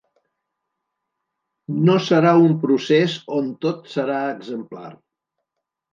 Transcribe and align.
No 1.89 1.97
serà 2.07 2.33
un 2.47 2.57
procés 2.65 3.19
on 3.41 3.53
tot 3.67 3.95
serà 3.97 4.19
exemplar. 4.37 4.91